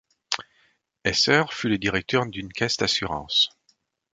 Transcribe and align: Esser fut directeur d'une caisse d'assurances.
Esser 1.03 1.43
fut 1.51 1.77
directeur 1.77 2.25
d'une 2.25 2.51
caisse 2.51 2.75
d'assurances. 2.77 3.49